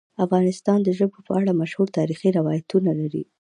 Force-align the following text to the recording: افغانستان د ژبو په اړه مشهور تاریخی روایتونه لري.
افغانستان 0.25 0.79
د 0.83 0.89
ژبو 0.97 1.19
په 1.27 1.31
اړه 1.39 1.59
مشهور 1.61 1.87
تاریخی 1.97 2.29
روایتونه 2.37 2.91
لري. 2.99 3.23